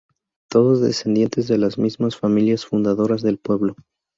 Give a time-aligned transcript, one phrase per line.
[0.49, 3.75] Todos descendientes de las mismas familias fundadoras del pueblo.